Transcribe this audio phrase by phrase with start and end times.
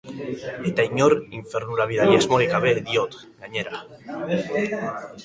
[0.69, 3.83] Eta inor infernura bidali asmorik gabe diot, gainera.